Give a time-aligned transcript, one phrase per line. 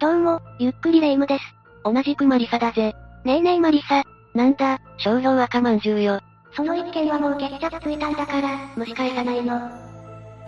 [0.00, 1.44] どうも、ゆっくりレ夢ムです。
[1.84, 2.94] 同じくマリサだぜ。
[3.26, 4.02] ねえねえマリサ。
[4.34, 6.20] なんだ、少量赤まんじゅうよ。
[6.56, 9.60] その一件はもう決着ついたんだから、蒸し返さないの。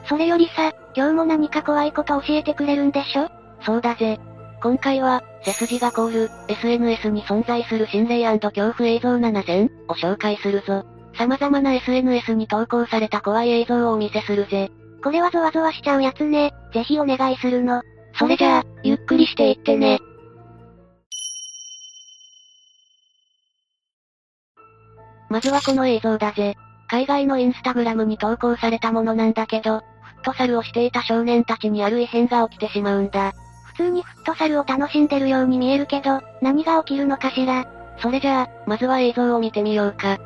[0.09, 3.29] それよりさ、今日も何か怖いこと教えてくれるんでしょ？
[3.61, 4.19] そうだぜ。
[4.62, 10.82] 今回は、背筋が凍る、SNS に存在する心霊恐怖映像7000を紹介するぞ。
[11.19, 14.71] 様々な SNS に投稿された怖い映像をお見せするぜ。
[15.04, 16.55] これはゾワゾワしちゃうやつね。
[16.73, 17.82] ぜひお願いするの。
[18.14, 19.98] それじゃあ、ゆっくりしていってね。
[25.29, 26.55] まずはこの映像だぜ。
[26.88, 29.84] 海外のインスタグラムに投稿されたものなんだけど、フ
[30.21, 33.33] ットサルをしていた少年たちにある異変が起きてしまうんだ。
[33.74, 37.65] 普通にフットサルを楽しんでるように見えるけど、何が起きるのかしら。
[38.02, 40.19] それじゃあ、まずは映像を見てみようか。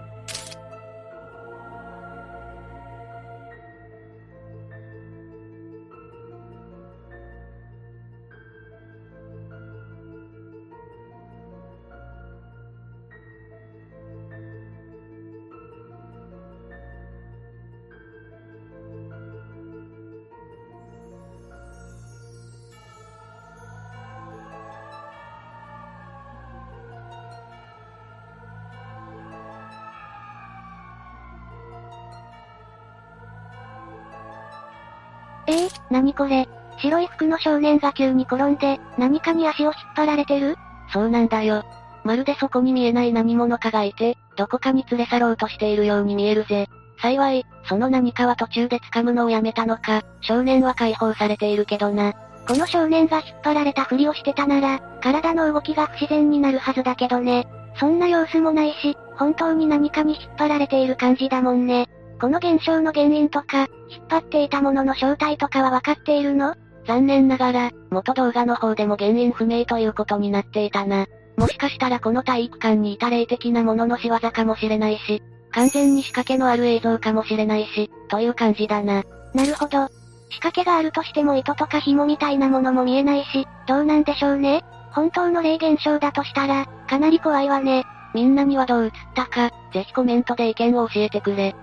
[35.90, 36.48] 何これ？
[36.78, 40.56] 白い服の少年が急に転んで、何かに足を引っ張られてる？
[40.92, 41.64] そうなんだよ。
[42.04, 46.68] まるでそこに見えない何者かがいて、どこかに連れ去ろうとしているように見えるぜ。
[47.00, 52.14] 幸い、その何かは途中で掴むのをやめたのか、少年は解放されているけどな。
[52.46, 57.48] この少年が引っ張られたふりをしてたなら、体の動きが不自然になるはずだけどね。
[57.78, 61.88] そんな様子もないし、本当に何かに引っ張られている感じだもんね。
[62.20, 66.54] この現象の原因とか、引っ張っていたものの正体とかは分かっているの？
[66.86, 71.06] 残念ながら、元動画の方でも原因不明ということになっていたな。
[71.36, 79.02] もしかしたらこの体育館にいた霊的なものの仕業かもしれないし、完全に仕掛けのある映像かもしれないし、という感じだな。
[79.34, 79.88] なるほど。
[80.30, 84.64] 仕掛けがあるとしても糸とか紐みたいなものも見えないし、どうなんでしょうね？
[84.92, 87.84] 本当の霊現象だとしたら、かなり怖いわね。
[88.14, 91.54] みんなにはどう映ったか、ぜひコメントで意見を教えてくれ。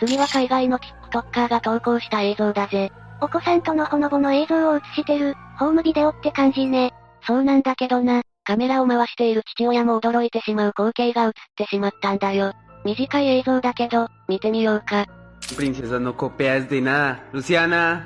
[0.00, 0.78] 次は海外の
[1.12, 2.90] TikToker が投稿した映像だぜ。
[3.20, 6.92] お子さんとのほのぼの映像を映してる、ホームビデオって感じね。
[7.26, 12.54] そうなんだけどな、カメラを回している父親も驚いてしまう光景が映ってしまったんだよ。
[12.82, 15.06] 短い映像だけど、見てみようか。
[15.54, 17.18] Princesa, no copias de nada.
[17.32, 18.00] Luciana.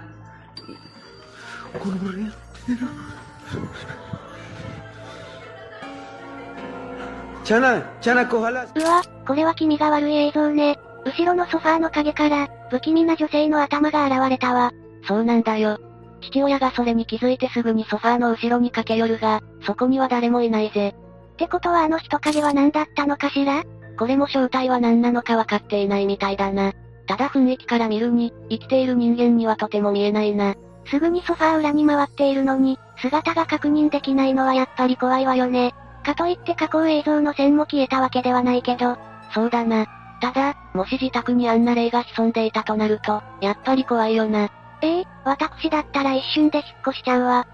[7.44, 8.64] チャナ、チャナ、コハラ。
[8.64, 10.78] うわ、これは気味が悪い映像ね。
[11.04, 14.72] 後ろのソファーの影から、不気味な女性の頭が現れたわ。
[15.06, 15.78] そうなんだよ。
[16.22, 20.94] 父親がそれに気づいてすぐにソファーの後ろに駆け寄るが、そこには誰もいないぜ。
[21.34, 23.64] ってことはあの人影は何だったのかしら？
[23.98, 26.72] これも正体は何なのか分かっていないみたいだな。
[27.06, 30.54] ただ雰囲気から見るに、生きている人間にはとても見えないな。
[30.86, 35.74] すぐにソファー裏に回っているのに、姿が確認できないのはやっぱり怖いわよね。
[36.04, 38.96] かといって加工映像の線も消えたわけではないけど。
[39.32, 39.86] そうだな。
[40.24, 44.48] ただ、もし自宅にあんな霊が潜んでいたとなると、やっぱり怖いよな。
[44.80, 47.46] ええー、私だったら一瞬で引っ越しちゃうわ。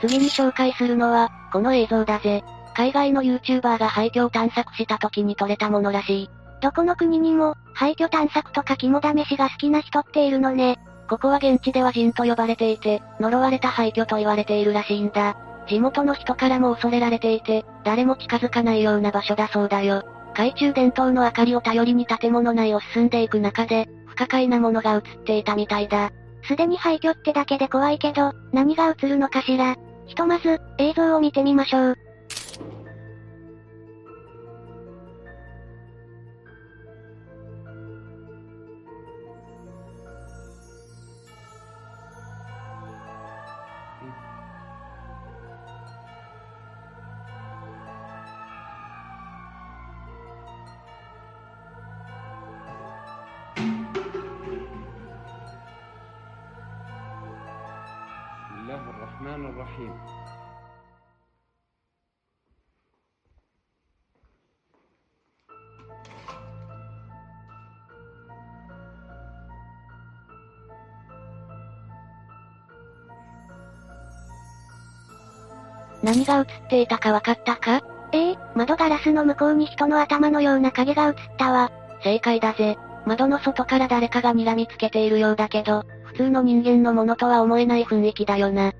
[0.00, 2.42] 次に紹介するのは、この映像だぜ。
[2.74, 6.30] 海外の YouTuber が廃墟を探索した時に撮れたものらしい。
[6.62, 10.78] どこの国にも、廃墟探索とか肝試しが好きな人っているのね。
[11.06, 15.36] ここは現地では人と呼ばれていて、呪われた廃墟と言われているらしいんだ。
[15.68, 20.02] 地元の人からも恐れられていて、誰も近づかないような場所だそうだよ。
[20.38, 26.12] 懐中電灯の明かりを頼りに建物内を進んでいく中で、不可解なものが映っていたみたいだ。
[26.44, 29.74] すでに廃墟ってだけで怖いけど、何が映るのかしら。
[30.06, 31.96] ひとまず、映像を見てみましょう。
[59.27, 59.93] الرحمن الرحيم
[76.03, 77.81] 何が映っていたか分かったか
[78.11, 81.71] ええー、窓ガラスの向こうに人の頭のような影が映ったわ。
[82.03, 82.77] 正解だぜ。
[83.05, 88.73] 窓の外から誰かが睨みつけているようだけど、普通の人間のものとは思えない雰囲気だよな。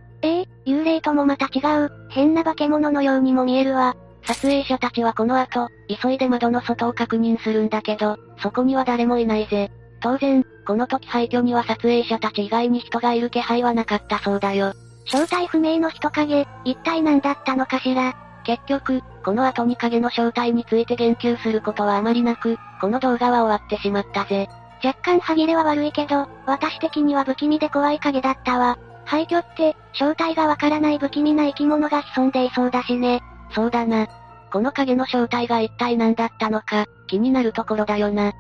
[0.69, 3.97] 幽霊ともまた違う、変な化け物のようにも見えるわ。
[4.27, 5.69] 撮影者たちはこの後、
[6.03, 9.71] 急いで窓の外を確認するんだけど、そこには誰もいないぜ。
[10.01, 14.75] 当然、この時廃墟には撮影者たち以外に人がいる気配はなかったそうだよ。
[15.07, 18.15] 正体不明の人影、一体何だったのかしら。
[18.45, 24.49] 結局、この後に影の正体について言及することはあまりなく、この動画は終わってしまったぜ。
[24.85, 28.79] 若干歯切れは悪いけど、私的には不気味で怖い影だったわ。
[29.09, 33.23] 廃墟って、正体がわからない不気味な生き物が潜んでいそうだしね。
[33.53, 34.07] そうだな。
[34.53, 38.33] この影の正体が一体何だったのか、気になるところだよな。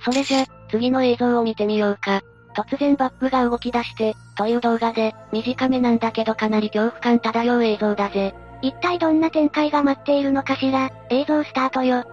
[0.00, 2.22] それじゃ、次の映像を見てみようか。
[2.56, 8.34] 突然バックが動き出して、という動画で、短めなんだけどかなり恐怖感漂う映像だぜ。
[8.62, 12.04] 一体どんな展開が待っているのかしら、映像スタートよ。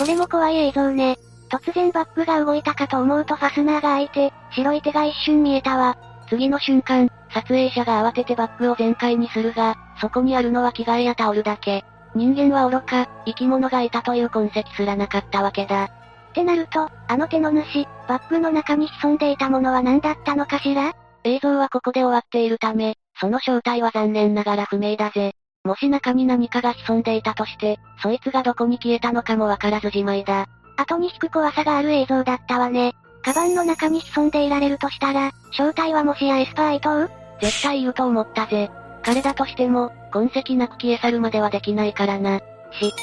[0.00, 1.18] これも怖い映像ね。
[1.50, 5.98] 突然バックが動いたかと思うとファスナーが開いて、白い手が一瞬見えたわ。
[6.30, 11.84] 次の瞬間、撮影者が慌ててバックを全開にするが、そこにあるのは着替えやタオルだけ。
[12.14, 15.84] 人間は愚か、生き物がいたという痕跡すらなかったわけだ。
[15.84, 15.88] っ
[16.32, 20.94] てなると、あの手の主、バッグの中に潜んでいたものは何だったのかしら？
[21.24, 25.34] 映像はここで終わっているため、その正体は残念ながら不明だぜ。
[25.64, 30.46] もし中に何かが潜んでいたとして、そいつがどこに消えたのかもわからずじまいだ。
[30.76, 32.94] 後に引く怖さがある映像だったわね。
[33.22, 37.12] カバンの中に潜んでいられるとしたら、正体はもしやエスパー伊藤？
[37.42, 38.70] 絶対言うと思ったぜ。
[39.02, 42.38] 彼だとしても、痕跡なく消え去るまではできないからな。
[42.38, 42.44] し、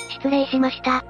[0.09, 1.06] 失礼しました。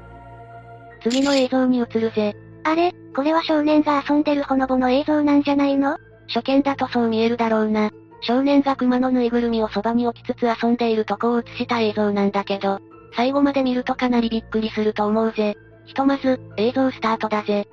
[1.02, 2.36] 次の映像に移るぜ。
[2.66, 5.98] あれ、これは少年が遊んでるほのぼの映像なんじゃないの？
[6.28, 7.90] 初見だとそう見えるだろうな。
[8.22, 12.80] 少年が熊のぬいぐるみをそばに置きつつ遊んでいるとこを映した映像なんだけど、
[13.16, 15.56] 最後まで見るとかなりびっくりすると思うぜ。
[15.86, 17.68] ひとまず、映像スタートだぜ。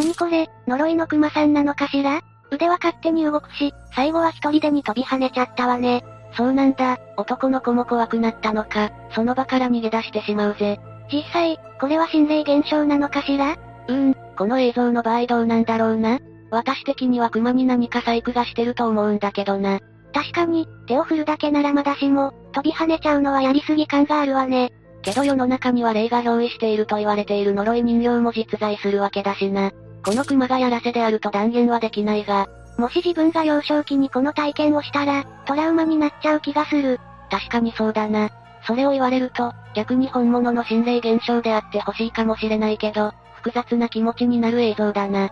[0.00, 2.22] 何これ、呪いの熊さんなのかしら？
[2.50, 6.02] 腕は勝手に動くし、最後は一人でに飛び跳ねちゃったわね。
[6.34, 10.80] そうなんだ、男の子も怖くなったのか、その場から逃げ出してしまうぜ。
[11.12, 13.58] 実際、これは心霊現象なのかしら？
[13.88, 16.18] うーん、この映像の場合どうなんだろうな。
[16.50, 19.80] 私的には熊に何か細工がしてると思うんだけどな。
[20.14, 24.72] 確かに、手を振るだけならまだしも、飛び跳ねちゃうのはやりすぎ感があるわね。
[25.02, 29.72] けど世の中には霊が憑依していると言われている呪い人形も実在するわけだしな。
[30.04, 32.48] この熊がやらせであると断言はできないが、
[32.78, 36.98] もし自分が幼少期にこの体験をしたら、トラウマになっちゃう気がする。
[37.30, 38.30] 確かにそうだな。
[38.66, 45.30] それを言われると、逆に本物の心霊現象であってほしいかもしれないけど、複雑な気持ちになる映像だな。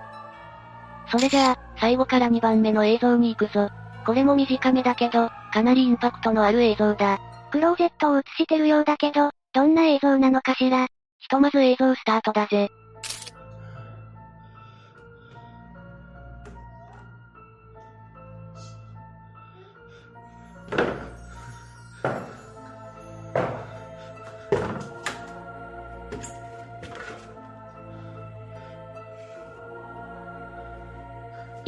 [1.11, 3.71] それじゃあ、最後から2番目の映像に行くぞ。
[4.05, 7.19] これも短めだけど、かなりインパクトのある映像だ。
[7.51, 10.89] クローゼットを映してるようだけど、どんな映像なのかしら。
[11.19, 12.69] ひとまず映像スタートだぜ。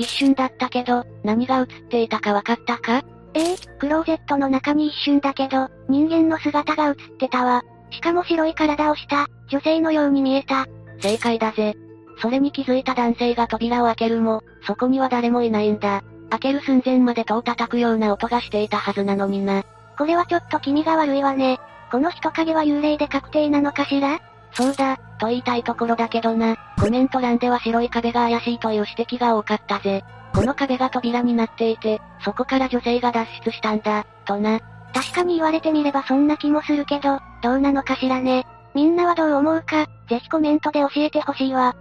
[0.00, 3.02] 一瞬だったけど、何が映っていたか分かったか？
[3.34, 7.62] ええクローゼットの中に一瞬だけど、人間の姿が映ってたわ。
[7.90, 10.66] しかも白い体をした、女性のように見えた。
[11.00, 11.74] 正解だぜ。
[12.22, 16.02] それに気づいた男性が扉を開けるも、そこには誰もいないんだ。
[16.30, 19.64] 開ける寸前まで戸を叩くような音がしていたはずなのにな。
[19.98, 21.60] これはちょっと気味が悪いわね。
[21.90, 24.20] この人影は幽霊で確定なのかしら？
[24.52, 26.56] そうだ、と言いたいところだけどな。
[26.78, 30.04] コメント欄では白い壁が怪しいという指摘が多かったぜ。
[30.34, 34.60] この壁が扉になっていて、そこから女性が脱出したんだ、とな。
[34.92, 38.46] 確かに言われてみればそんな気もするけど、どうなのかしらね。
[38.74, 41.74] みんなはどう思うか、ぜひコメントで教えてほしいわ。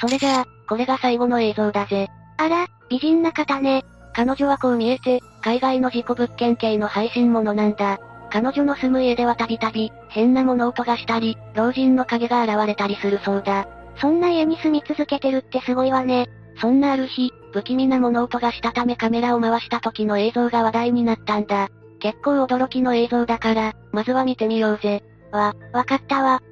[0.00, 2.08] それじゃあ、これが最後の映像だぜ。
[2.38, 3.84] あら、美人な方ね。
[4.12, 7.98] 彼女はこう見えて、海外の事故物件系の配信者なんだ。
[8.34, 13.68] 彼女の住む家ではたびたび、変な物音がしたり、老人の影が現れたりするそうだ。
[14.00, 16.26] そんな家に住み続けてるってすごいわね。
[16.60, 21.68] そんなある日、不気味な物音がしたためカメラを回した時の映像が話題になったんだ。
[22.00, 25.04] 結構驚きの映像だから、まずは見てみようぜ。
[25.30, 26.42] わ、わかったわ。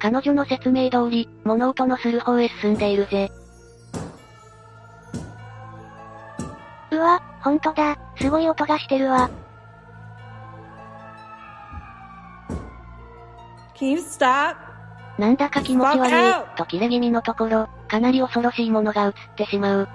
[0.00, 3.30] 彼女の説明通り、物音のする方へ進んでいるぜ。
[6.90, 9.30] うわ、ほんとだ、すごい音がしてるわ。
[15.18, 19.88] なんだか気持ち悪い、と切れ気味のところ、かなり恐ろしいものが映ってしまう。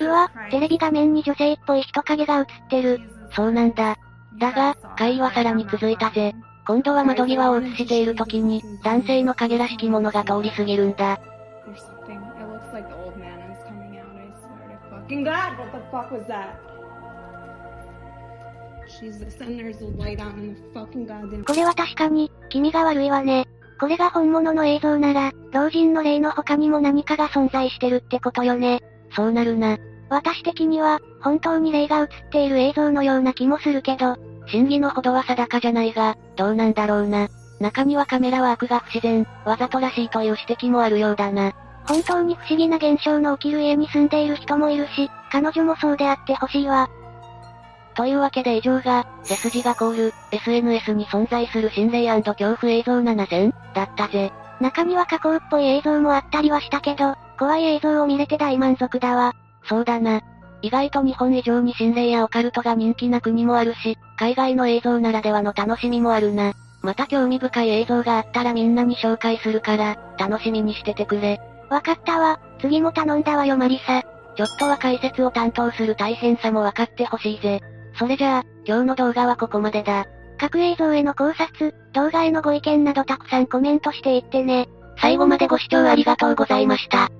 [0.00, 3.00] うわ、テレビ画面に女性っぽい人影が映ってる。
[3.34, 3.96] そうなんだ。
[4.38, 6.34] だが、会話はさらに続いたぜ。
[6.66, 11.20] 今度は窓際を映している時に、男性の影らしきものが通り過ぎるんだ。
[21.46, 23.48] これは確かに、気味が悪いわね。
[23.80, 28.80] これが本物の映像なら、老人の霊の他にも何かが存在してるってことよね。
[29.10, 29.78] そうなるな。
[30.08, 34.16] 私的には、本当に霊が映っている映像のような気もするけど、
[34.52, 37.28] 真偽のほどは定かじゃないが、どうなんだろうな。
[37.58, 41.52] 中にはカメラワークが不自然、わざとらしいという指摘もあるようだな。
[41.86, 46.88] 本当に不思議な現象の起きる家に住んでいる人もいるし、彼女もそうであってほしいわ。
[47.94, 54.32] というわけで以上が、背筋が凍る、SNS に存在する心霊恐怖映像7000だったぜ。
[54.60, 59.34] 中には加工っぽい映像もあったりはしたけど、怖い映像を見れて大満足だわ。
[59.64, 60.20] そうだな。
[60.62, 66.52] 意外と日本以上に心霊やオカルトが人気な国もあるし、海外の映像ならではの楽しみもあるな。
[66.82, 71.40] また興味深い映像があったらみんなに紹介するから、楽しみにしててくれ。
[71.68, 72.40] わかったわ。
[72.60, 74.02] 次も頼んだわよマリサ。
[74.36, 77.60] ちょっとは解説を担当する大変さも分かってほしいぜ。
[77.98, 80.06] それじゃあ、今日の動画はここまでだ。
[80.38, 84.68] 各映像への考察、動画へのご意見などたくさんコメントしていってね。
[85.00, 87.10] 最後までご視聴ありがとうございました。